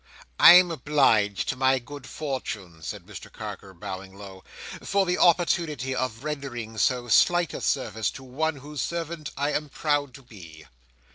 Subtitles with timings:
[0.39, 4.43] "I am obliged to my good fortune," said Mr Carker, bowing low,
[4.81, 9.69] "for the opportunity of rendering so slight a service to one whose servant I am
[9.69, 10.65] proud to be."